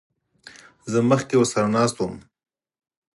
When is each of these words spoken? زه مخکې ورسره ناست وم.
زه 0.91 0.99
مخکې 1.09 1.35
ورسره 1.37 1.67
ناست 1.75 1.97
وم. 1.99 2.13